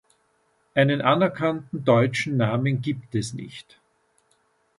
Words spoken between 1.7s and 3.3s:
deutschen Namen gibt